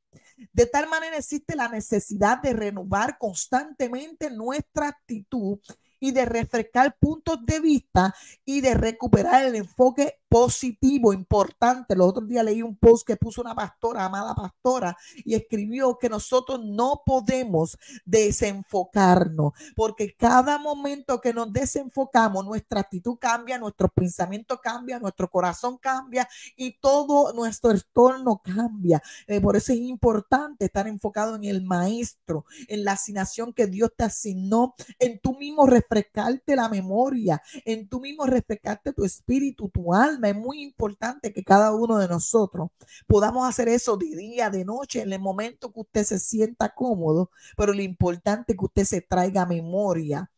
De 0.52 0.66
tal 0.66 0.88
manera 0.88 1.16
existe 1.16 1.56
la 1.56 1.68
necesidad 1.68 2.40
de 2.40 2.52
renovar 2.52 3.18
constantemente 3.18 4.30
nuestra 4.30 4.88
actitud 4.88 5.58
y 5.98 6.12
de 6.12 6.24
refrescar 6.24 6.96
puntos 6.98 7.44
de 7.44 7.60
vista 7.60 8.14
y 8.44 8.60
de 8.60 8.74
recuperar 8.74 9.44
el 9.44 9.54
enfoque 9.54 10.20
positivo, 10.28 11.12
importante. 11.12 11.94
Los 11.94 12.08
otros 12.08 12.28
días 12.28 12.44
leí 12.44 12.62
un 12.62 12.76
post 12.76 13.06
que 13.06 13.16
puso 13.16 13.40
una 13.40 13.54
pastora, 13.54 14.04
amada 14.04 14.34
pastora, 14.34 14.96
y 15.24 15.34
escribió 15.34 15.98
que 15.98 16.08
nosotros 16.08 16.60
no 16.64 17.02
podemos 17.04 17.78
desenfocarnos, 18.04 19.52
porque 19.74 20.14
cada 20.14 20.58
momento 20.58 21.20
que 21.20 21.32
nos 21.32 21.52
desenfocamos, 21.52 22.44
nuestra 22.44 22.80
actitud 22.80 23.16
cambia, 23.18 23.58
nuestro 23.58 23.88
pensamiento 23.88 24.60
cambia, 24.60 24.98
nuestro 24.98 25.30
corazón 25.30 25.78
cambia 25.78 26.28
y 26.56 26.78
todo 26.78 27.32
nuestro 27.32 27.70
entorno 27.70 28.40
cambia. 28.42 29.02
Eh, 29.26 29.40
por 29.40 29.56
eso 29.56 29.72
es 29.72 29.78
importante 29.78 30.66
estar 30.66 30.88
enfocado 30.88 31.36
en 31.36 31.44
el 31.44 31.62
maestro, 31.62 32.44
en 32.68 32.84
la 32.84 32.92
asignación 32.92 33.52
que 33.52 33.66
Dios 33.66 33.90
te 33.96 34.04
asignó, 34.04 34.74
en 34.98 35.18
tú 35.20 35.36
mismo 35.36 35.66
refrescarte 35.66 36.56
la 36.56 36.68
memoria, 36.68 37.42
en 37.64 37.88
tú 37.88 38.00
mismo 38.00 38.26
refrescarte 38.26 38.92
tu 38.92 39.04
espíritu, 39.04 39.68
tu 39.68 39.94
alma 39.94 40.25
es 40.28 40.36
muy 40.36 40.62
importante 40.62 41.32
que 41.32 41.44
cada 41.44 41.72
uno 41.74 41.98
de 41.98 42.08
nosotros 42.08 42.70
podamos 43.06 43.48
hacer 43.48 43.68
eso 43.68 43.96
de 43.96 44.14
día, 44.16 44.50
de 44.50 44.64
noche, 44.64 45.02
en 45.02 45.12
el 45.12 45.20
momento 45.20 45.72
que 45.72 45.80
usted 45.80 46.04
se 46.04 46.18
sienta 46.18 46.74
cómodo, 46.74 47.30
pero 47.56 47.72
lo 47.72 47.82
importante 47.82 48.52
es 48.52 48.58
que 48.58 48.64
usted 48.64 48.84
se 48.84 49.00
traiga 49.02 49.42
a 49.42 49.46
memoria 49.46 50.30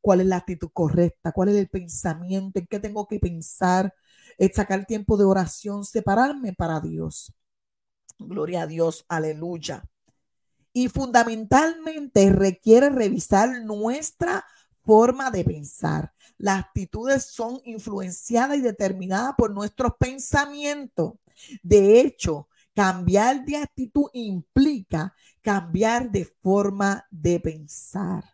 cuál 0.00 0.20
es 0.20 0.26
la 0.26 0.36
actitud 0.36 0.70
correcta, 0.72 1.32
cuál 1.32 1.48
es 1.48 1.56
el 1.56 1.68
pensamiento, 1.68 2.58
en 2.58 2.66
qué 2.66 2.78
tengo 2.78 3.06
que 3.08 3.18
pensar, 3.18 3.92
sacar 4.54 4.86
tiempo 4.86 5.16
de 5.16 5.24
oración, 5.24 5.84
separarme 5.84 6.52
para 6.52 6.80
Dios. 6.80 7.32
Gloria 8.18 8.62
a 8.62 8.66
Dios, 8.66 9.04
aleluya. 9.08 9.84
Y 10.72 10.88
fundamentalmente 10.88 12.30
requiere 12.30 12.90
revisar 12.90 13.62
nuestra 13.62 14.44
forma 14.86 15.30
de 15.30 15.44
pensar. 15.44 16.14
Las 16.38 16.60
actitudes 16.60 17.26
son 17.26 17.60
influenciadas 17.64 18.56
y 18.56 18.62
determinadas 18.62 19.34
por 19.36 19.50
nuestros 19.50 19.92
pensamientos. 19.98 21.14
De 21.62 22.00
hecho, 22.00 22.48
cambiar 22.74 23.44
de 23.44 23.56
actitud 23.56 24.06
implica 24.14 25.14
cambiar 25.42 26.10
de 26.10 26.24
forma 26.24 27.04
de 27.10 27.40
pensar. 27.40 28.24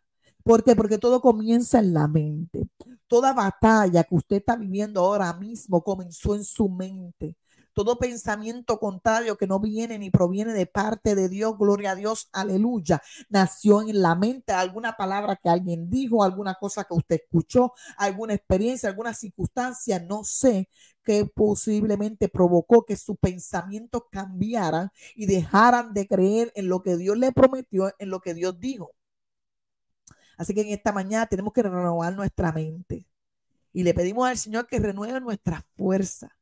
¿Por 0.44 0.62
qué? 0.62 0.76
Porque 0.76 0.98
todo 0.98 1.20
comienza 1.20 1.78
en 1.78 1.94
la 1.94 2.06
mente. 2.06 2.68
Toda 3.06 3.32
batalla 3.32 4.04
que 4.04 4.14
usted 4.14 4.36
está 4.36 4.56
viviendo 4.56 5.00
ahora 5.00 5.32
mismo 5.32 5.82
comenzó 5.82 6.34
en 6.34 6.44
su 6.44 6.68
mente 6.68 7.36
todo 7.72 7.98
pensamiento 7.98 8.78
contrario 8.78 9.36
que 9.36 9.46
no 9.46 9.60
viene 9.60 9.98
ni 9.98 10.10
proviene 10.10 10.52
de 10.52 10.66
parte 10.66 11.14
de 11.14 11.28
Dios, 11.28 11.56
gloria 11.58 11.92
a 11.92 11.94
Dios, 11.94 12.28
aleluya, 12.32 13.02
nació 13.28 13.82
en 13.82 14.02
la 14.02 14.14
mente 14.14 14.52
alguna 14.52 14.96
palabra 14.96 15.36
que 15.36 15.48
alguien 15.48 15.88
dijo, 15.90 16.22
alguna 16.22 16.54
cosa 16.54 16.84
que 16.84 16.94
usted 16.94 17.20
escuchó, 17.22 17.72
alguna 17.96 18.34
experiencia, 18.34 18.88
alguna 18.88 19.14
circunstancia, 19.14 19.98
no 20.00 20.24
sé, 20.24 20.68
que 21.02 21.24
posiblemente 21.24 22.28
provocó 22.28 22.84
que 22.84 22.96
sus 22.96 23.16
pensamientos 23.18 24.02
cambiaran 24.10 24.90
y 25.14 25.26
dejaran 25.26 25.94
de 25.94 26.06
creer 26.06 26.52
en 26.54 26.68
lo 26.68 26.82
que 26.82 26.96
Dios 26.96 27.16
le 27.16 27.32
prometió, 27.32 27.92
en 27.98 28.10
lo 28.10 28.20
que 28.20 28.34
Dios 28.34 28.58
dijo. 28.60 28.92
Así 30.36 30.54
que 30.54 30.62
en 30.62 30.68
esta 30.68 30.92
mañana 30.92 31.26
tenemos 31.26 31.52
que 31.52 31.62
renovar 31.62 32.14
nuestra 32.14 32.52
mente 32.52 33.06
y 33.72 33.82
le 33.82 33.94
pedimos 33.94 34.28
al 34.28 34.38
Señor 34.38 34.66
que 34.66 34.78
renueve 34.78 35.20
nuestra 35.20 35.64
fuerza 35.76 36.36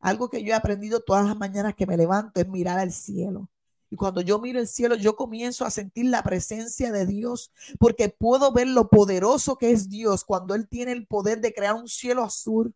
algo 0.00 0.30
que 0.30 0.42
yo 0.42 0.52
he 0.52 0.56
aprendido 0.56 1.00
todas 1.00 1.26
las 1.26 1.36
mañanas 1.36 1.74
que 1.74 1.86
me 1.86 1.96
levanto 1.96 2.40
es 2.40 2.48
mirar 2.48 2.78
al 2.78 2.92
cielo. 2.92 3.48
Y 3.90 3.96
cuando 3.96 4.20
yo 4.20 4.38
miro 4.38 4.60
el 4.60 4.68
cielo, 4.68 4.94
yo 4.94 5.16
comienzo 5.16 5.64
a 5.64 5.70
sentir 5.70 6.06
la 6.06 6.22
presencia 6.22 6.92
de 6.92 7.06
Dios, 7.06 7.52
porque 7.78 8.08
puedo 8.08 8.52
ver 8.52 8.68
lo 8.68 8.88
poderoso 8.88 9.58
que 9.58 9.72
es 9.72 9.88
Dios 9.88 10.24
cuando 10.24 10.54
Él 10.54 10.68
tiene 10.68 10.92
el 10.92 11.06
poder 11.06 11.40
de 11.40 11.52
crear 11.52 11.74
un 11.74 11.88
cielo 11.88 12.22
azul 12.22 12.74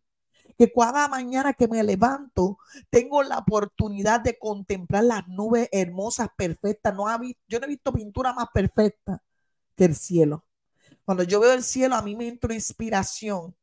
que 0.57 0.71
cada 0.71 1.07
mañana 1.07 1.53
que 1.53 1.67
me 1.67 1.83
levanto 1.83 2.57
tengo 2.89 3.23
la 3.23 3.39
oportunidad 3.39 4.21
de 4.21 4.37
contemplar 4.37 5.03
las 5.03 5.27
nubes 5.27 5.69
hermosas, 5.71 6.29
perfectas. 6.35 6.93
No 6.95 7.07
ha 7.07 7.19
yo 7.47 7.59
no 7.59 7.65
he 7.65 7.69
visto 7.69 7.93
pintura 7.93 8.33
más 8.33 8.47
perfecta 8.53 9.21
que 9.75 9.85
el 9.85 9.95
cielo. 9.95 10.45
Cuando 11.03 11.23
yo 11.23 11.39
veo 11.39 11.53
el 11.53 11.63
cielo, 11.63 11.95
a 11.95 12.01
mí 12.01 12.15
me 12.15 12.27
entra 12.27 12.53
inspiración 12.53 13.55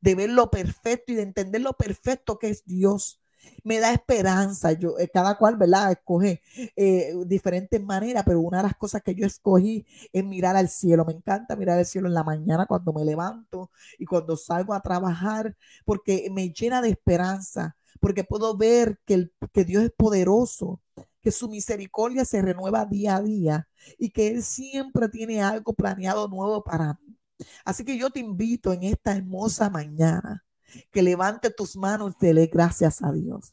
de 0.00 0.14
ver 0.14 0.30
lo 0.30 0.50
perfecto 0.50 1.12
y 1.12 1.16
de 1.16 1.22
entender 1.22 1.60
lo 1.60 1.74
perfecto 1.74 2.38
que 2.38 2.48
es 2.48 2.64
Dios 2.64 3.20
me 3.64 3.80
da 3.80 3.92
esperanza. 3.92 4.72
Yo, 4.72 4.98
eh, 4.98 5.08
cada 5.12 5.36
cual, 5.36 5.56
¿verdad? 5.56 5.92
Escoge 5.92 6.42
eh, 6.76 7.14
diferentes 7.26 7.82
maneras, 7.82 8.24
pero 8.26 8.40
una 8.40 8.58
de 8.58 8.64
las 8.64 8.76
cosas 8.76 9.02
que 9.02 9.14
yo 9.14 9.26
escogí 9.26 9.86
es 10.12 10.24
mirar 10.24 10.56
al 10.56 10.68
cielo. 10.68 11.04
Me 11.04 11.12
encanta 11.12 11.56
mirar 11.56 11.78
al 11.78 11.86
cielo 11.86 12.08
en 12.08 12.14
la 12.14 12.24
mañana 12.24 12.66
cuando 12.66 12.92
me 12.92 13.04
levanto 13.04 13.70
y 13.98 14.04
cuando 14.06 14.36
salgo 14.36 14.74
a 14.74 14.80
trabajar, 14.82 15.56
porque 15.84 16.28
me 16.32 16.50
llena 16.50 16.82
de 16.82 16.90
esperanza, 16.90 17.76
porque 18.00 18.24
puedo 18.24 18.56
ver 18.56 19.00
que, 19.04 19.14
el, 19.14 19.34
que 19.52 19.64
Dios 19.64 19.84
es 19.84 19.92
poderoso, 19.92 20.80
que 21.22 21.30
su 21.30 21.48
misericordia 21.48 22.24
se 22.24 22.40
renueva 22.42 22.86
día 22.86 23.16
a 23.16 23.22
día 23.22 23.68
y 23.98 24.10
que 24.10 24.28
Él 24.28 24.42
siempre 24.42 25.08
tiene 25.08 25.42
algo 25.42 25.74
planeado 25.74 26.28
nuevo 26.28 26.62
para 26.64 26.94
mí. 26.94 27.19
Así 27.64 27.84
que 27.84 27.96
yo 27.98 28.10
te 28.10 28.20
invito 28.20 28.72
en 28.72 28.84
esta 28.84 29.16
hermosa 29.16 29.70
mañana 29.70 30.44
que 30.90 31.02
levante 31.02 31.50
tus 31.50 31.76
manos 31.76 32.14
y 32.20 32.26
dele 32.26 32.46
gracias 32.46 33.02
a 33.02 33.12
Dios. 33.12 33.52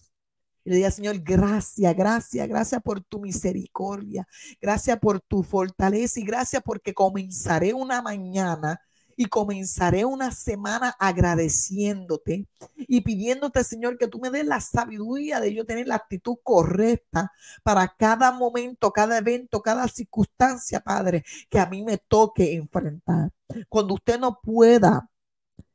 Y 0.64 0.72
le 0.72 0.76
diga, 0.78 0.92
Señor, 0.92 1.20
gracias, 1.20 1.96
gracias, 1.96 2.48
gracias 2.48 2.82
por 2.82 3.02
tu 3.02 3.20
misericordia, 3.20 4.28
gracias 4.62 5.00
por 5.00 5.22
tu 5.22 5.42
fortaleza 5.44 6.20
y 6.20 6.24
gracias 6.24 6.62
porque 6.64 6.94
comenzaré 6.94 7.74
una 7.74 8.02
mañana 8.02 8.82
y 9.20 9.26
comenzaré 9.26 10.06
una 10.06 10.32
semana 10.32 10.96
agradeciéndote 11.00 12.48
y 12.78 13.02
pidiéndote, 13.02 13.64
Señor, 13.64 13.98
que 13.98 14.08
tú 14.08 14.20
me 14.20 14.30
des 14.30 14.46
la 14.46 14.62
sabiduría 14.62 15.40
de 15.40 15.56
yo 15.56 15.66
tener 15.66 15.88
la 15.88 15.96
actitud 15.96 16.36
correcta 16.44 17.32
para 17.64 17.96
cada 17.98 18.32
momento, 18.32 18.94
cada 18.94 19.18
evento, 19.18 19.64
cada 19.64 19.88
circunstancia, 19.88 20.82
Padre, 20.82 21.26
que 21.50 21.60
a 21.60 21.66
mí 21.66 21.84
me 21.84 21.98
toque 21.98 22.54
enfrentar. 22.54 23.32
Cuando 23.68 23.96
usted 23.96 24.20
no 24.20 24.40
pueda 24.40 25.10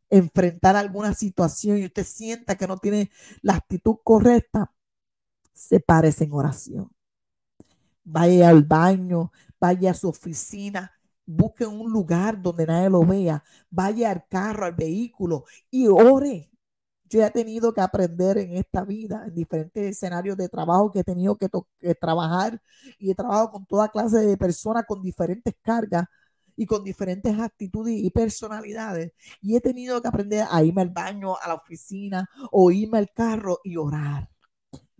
enfrentar 0.08 0.76
alguna 0.76 1.12
situación 1.12 1.78
y 1.78 1.86
usted 1.86 2.04
sienta 2.04 2.56
que 2.56 2.68
no 2.68 2.78
tiene 2.78 3.10
la 3.40 3.54
actitud 3.54 3.96
correcta, 4.04 4.72
sepárese 5.52 6.24
en 6.24 6.32
oración. 6.32 6.92
Vaya 8.04 8.50
al 8.50 8.62
baño, 8.62 9.32
vaya 9.58 9.90
a 9.90 9.94
su 9.94 10.08
oficina, 10.08 10.92
busque 11.32 11.66
un 11.66 11.90
lugar 11.90 12.40
donde 12.40 12.66
nadie 12.66 12.90
lo 12.90 13.04
vea, 13.04 13.42
vaya 13.70 14.10
al 14.10 14.26
carro, 14.28 14.66
al 14.66 14.74
vehículo 14.74 15.44
y 15.70 15.86
ore. 15.88 16.50
Yo 17.08 17.22
he 17.24 17.30
tenido 17.30 17.74
que 17.74 17.80
aprender 17.82 18.38
en 18.38 18.56
esta 18.56 18.84
vida, 18.84 19.24
en 19.26 19.34
diferentes 19.34 19.84
escenarios 19.84 20.36
de 20.36 20.48
trabajo 20.48 20.90
que 20.90 21.00
he 21.00 21.04
tenido 21.04 21.36
que, 21.36 21.48
que 21.78 21.94
trabajar 21.94 22.60
y 22.98 23.10
he 23.10 23.14
trabajado 23.14 23.50
con 23.50 23.66
toda 23.66 23.88
clase 23.90 24.18
de 24.18 24.36
personas 24.38 24.84
con 24.86 25.02
diferentes 25.02 25.54
cargas 25.62 26.06
y 26.56 26.66
con 26.66 26.84
diferentes 26.84 27.38
actitudes 27.38 27.94
y 27.98 28.10
personalidades. 28.10 29.12
Y 29.40 29.56
he 29.56 29.60
tenido 29.60 30.00
que 30.00 30.08
aprender 30.08 30.46
a 30.50 30.62
irme 30.64 30.82
al 30.82 30.90
baño, 30.90 31.36
a 31.36 31.48
la 31.48 31.54
oficina 31.54 32.28
o 32.50 32.70
irme 32.70 32.98
al 32.98 33.10
carro 33.12 33.58
y 33.64 33.76
orar. 33.76 34.30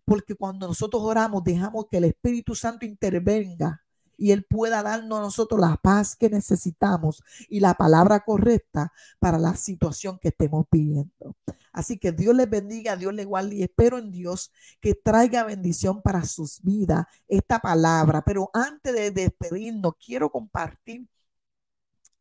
Porque 0.04 0.34
cuando 0.34 0.66
nosotros 0.66 1.02
oramos, 1.02 1.44
dejamos 1.44 1.86
que 1.90 1.98
el 1.98 2.04
Espíritu 2.04 2.54
Santo 2.54 2.84
intervenga 2.84 3.82
y 4.22 4.30
Él 4.30 4.44
pueda 4.44 4.84
darnos 4.84 5.18
a 5.18 5.22
nosotros 5.22 5.60
la 5.60 5.76
paz 5.82 6.14
que 6.14 6.30
necesitamos 6.30 7.24
y 7.48 7.58
la 7.58 7.74
palabra 7.74 8.20
correcta 8.20 8.92
para 9.18 9.36
la 9.36 9.56
situación 9.56 10.16
que 10.20 10.28
estemos 10.28 10.64
viviendo. 10.70 11.34
Así 11.72 11.98
que 11.98 12.12
Dios 12.12 12.32
les 12.36 12.48
bendiga, 12.48 12.94
Dios 12.94 13.12
les 13.14 13.26
guarde 13.26 13.56
y 13.56 13.62
espero 13.64 13.98
en 13.98 14.12
Dios 14.12 14.52
que 14.80 14.94
traiga 14.94 15.42
bendición 15.42 16.02
para 16.02 16.24
sus 16.24 16.62
vidas 16.62 17.04
esta 17.26 17.58
palabra. 17.58 18.22
Pero 18.24 18.48
antes 18.54 18.94
de 18.94 19.10
despedirnos, 19.10 19.94
quiero 19.98 20.30
compartir 20.30 21.08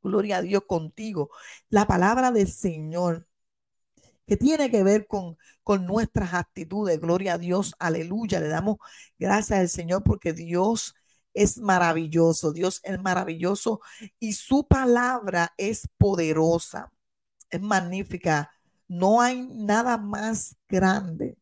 gloria 0.02 0.38
a 0.38 0.42
Dios 0.42 0.64
contigo. 0.68 1.30
La 1.70 1.86
palabra 1.86 2.32
del 2.32 2.48
Señor, 2.48 3.28
que 4.26 4.38
tiene 4.38 4.72
que 4.72 4.84
ver 4.84 5.06
con, 5.06 5.38
con 5.62 5.86
nuestras 5.86 6.34
actitudes, 6.34 7.00
gloria 7.00 7.34
a 7.34 7.38
Dios, 7.38 7.76
aleluya. 7.78 8.40
Le 8.40 8.48
damos 8.48 8.78
gracias 9.20 9.60
al 9.60 9.70
Señor 9.70 10.02
porque 10.04 10.34
Dios 10.34 10.96
es 11.34 11.58
maravilloso, 11.58 12.52
Dios 12.54 12.82
es 12.84 13.00
maravilloso 13.02 13.82
y 14.20 14.34
su 14.34 14.68
palabra 14.68 15.54
es 15.58 15.88
poderosa, 15.98 16.92
es 17.50 17.62
magnífica. 17.62 18.52
No 18.88 19.22
hay 19.22 19.48
nada 19.52 19.98
más 19.98 20.56
grande 20.68 21.38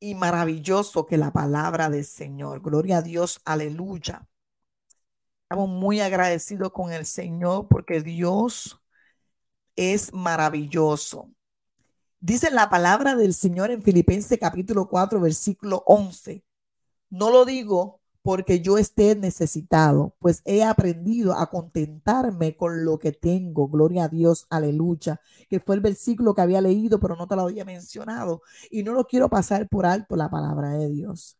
y 0.00 0.16
maravilloso 0.16 1.06
que 1.06 1.16
la 1.16 1.32
palabra 1.32 1.88
del 1.88 2.04
Señor. 2.04 2.60
Gloria 2.60 2.98
a 2.98 3.02
Dios, 3.02 3.40
aleluya. 3.44 4.26
Estamos 5.44 5.68
muy 5.68 6.00
agradecidos 6.00 6.72
con 6.72 6.92
el 6.92 7.06
Señor 7.06 7.68
porque 7.68 8.00
Dios 8.00 8.80
es 9.76 10.12
maravilloso. 10.12 11.30
Dice 12.18 12.50
la 12.50 12.70
palabra 12.70 13.14
del 13.16 13.34
Señor 13.34 13.70
en 13.70 13.82
Filipenses 13.82 14.38
capítulo 14.40 14.88
4, 14.88 15.20
versículo 15.20 15.82
11. 15.86 16.44
No 17.12 17.30
lo 17.30 17.44
digo 17.44 18.00
porque 18.22 18.60
yo 18.62 18.78
esté 18.78 19.14
necesitado, 19.16 20.16
pues 20.18 20.40
he 20.46 20.64
aprendido 20.64 21.34
a 21.34 21.50
contentarme 21.50 22.56
con 22.56 22.86
lo 22.86 22.98
que 22.98 23.12
tengo. 23.12 23.68
Gloria 23.68 24.04
a 24.04 24.08
Dios, 24.08 24.46
aleluya. 24.48 25.20
Que 25.50 25.60
fue 25.60 25.74
el 25.74 25.82
versículo 25.82 26.34
que 26.34 26.40
había 26.40 26.62
leído, 26.62 26.98
pero 27.00 27.14
no 27.16 27.28
te 27.28 27.36
lo 27.36 27.42
había 27.42 27.66
mencionado. 27.66 28.40
Y 28.70 28.82
no 28.82 28.94
lo 28.94 29.04
quiero 29.06 29.28
pasar 29.28 29.68
por 29.68 29.84
alto 29.84 30.16
la 30.16 30.30
palabra 30.30 30.70
de 30.70 30.88
Dios. 30.88 31.36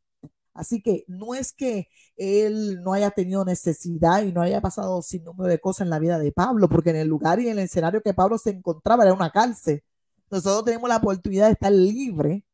Así 0.52 0.82
que 0.82 1.04
no 1.08 1.34
es 1.34 1.54
que 1.54 1.88
él 2.16 2.82
no 2.82 2.92
haya 2.92 3.10
tenido 3.10 3.42
necesidad 3.46 4.22
y 4.24 4.32
no 4.32 4.42
haya 4.42 4.60
pasado 4.60 5.00
sin 5.00 5.24
número 5.24 5.48
de 5.48 5.58
cosas 5.58 5.86
en 5.86 5.90
la 5.90 5.98
vida 5.98 6.18
de 6.18 6.32
Pablo, 6.32 6.68
porque 6.68 6.90
en 6.90 6.96
el 6.96 7.08
lugar 7.08 7.40
y 7.40 7.46
en 7.48 7.58
el 7.58 7.64
escenario 7.64 8.02
que 8.02 8.12
Pablo 8.12 8.36
se 8.36 8.50
encontraba 8.50 9.04
era 9.04 9.14
una 9.14 9.30
cárcel. 9.30 9.82
Nosotros 10.30 10.66
tenemos 10.66 10.88
la 10.90 10.96
oportunidad 10.98 11.46
de 11.46 11.52
estar 11.52 11.72
libre 11.72 12.44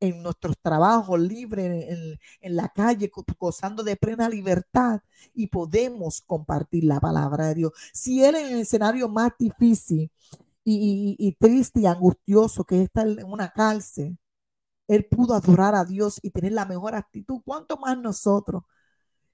en 0.00 0.22
nuestros 0.22 0.56
trabajos, 0.60 1.18
libre 1.20 2.18
en, 2.40 2.56
la 2.56 2.68
calle, 2.68 3.10
gozando 3.38 3.82
de 3.82 3.96
plena 3.96 4.28
libertad 4.28 5.00
y 5.34 5.48
podemos 5.48 6.20
compartir 6.22 6.84
la 6.84 7.00
palabra 7.00 7.48
de 7.48 7.54
Dios. 7.54 7.72
Si 7.92 8.24
él 8.24 8.36
en 8.36 8.46
el 8.46 8.60
escenario 8.60 9.08
más 9.08 9.32
difícil 9.38 10.10
y, 10.64 11.36
triste 11.40 11.80
y 11.80 11.86
angustioso 11.86 12.64
que 12.64 12.76
es 12.76 12.82
estar 12.84 13.06
en 13.08 13.24
una 13.26 13.50
cárcel, 13.50 14.18
él 14.88 15.06
pudo 15.06 15.34
adorar 15.34 15.74
a 15.74 15.84
Dios 15.84 16.18
y 16.22 16.30
tener 16.30 16.52
la 16.52 16.66
mejor 16.66 16.94
actitud. 16.94 17.40
¿Cuánto 17.44 17.76
más 17.78 17.98
nosotros? 17.98 18.62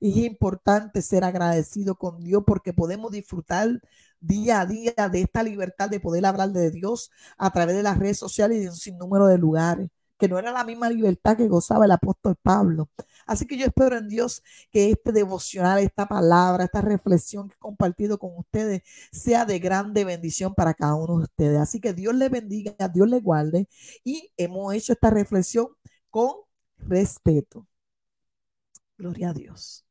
Es 0.00 0.16
importante 0.16 1.02
ser 1.02 1.24
agradecido 1.24 1.96
con 1.96 2.22
Dios 2.22 2.42
porque 2.46 2.72
podemos 2.72 3.12
disfrutar 3.12 3.80
día 4.20 4.60
a 4.60 4.66
día 4.66 4.92
de 5.10 5.22
esta 5.22 5.42
libertad 5.42 5.90
de 5.90 6.00
poder 6.00 6.26
hablar 6.26 6.50
de 6.52 6.70
Dios 6.70 7.10
a 7.38 7.50
través 7.52 7.76
de 7.76 7.82
las 7.82 7.98
redes 7.98 8.18
sociales 8.18 8.58
y 8.58 8.60
de 8.62 8.68
un 8.70 8.76
sinnúmero 8.76 9.26
de 9.26 9.38
lugares 9.38 9.90
que 10.18 10.28
no 10.28 10.38
era 10.38 10.52
la 10.52 10.64
misma 10.64 10.88
libertad 10.90 11.36
que 11.36 11.48
gozaba 11.48 11.84
el 11.84 11.92
apóstol 11.92 12.36
Pablo. 12.42 12.88
Así 13.26 13.46
que 13.46 13.56
yo 13.56 13.66
espero 13.66 13.96
en 13.98 14.08
Dios 14.08 14.42
que 14.70 14.90
este 14.90 15.12
devocional, 15.12 15.78
esta 15.80 16.06
palabra, 16.06 16.64
esta 16.64 16.80
reflexión 16.80 17.48
que 17.48 17.54
he 17.56 17.58
compartido 17.58 18.18
con 18.18 18.36
ustedes 18.36 18.82
sea 19.12 19.44
de 19.46 19.58
grande 19.58 20.04
bendición 20.04 20.54
para 20.54 20.74
cada 20.74 20.94
uno 20.94 21.18
de 21.18 21.24
ustedes. 21.24 21.58
Así 21.60 21.80
que 21.80 21.92
Dios 21.94 22.14
les 22.14 22.30
bendiga, 22.30 22.74
Dios 22.92 23.08
les 23.08 23.22
guarde 23.22 23.68
y 24.04 24.32
hemos 24.36 24.74
hecho 24.74 24.92
esta 24.92 25.10
reflexión 25.10 25.68
con 26.10 26.30
respeto. 26.78 27.66
Gloria 28.98 29.30
a 29.30 29.32
Dios. 29.34 29.83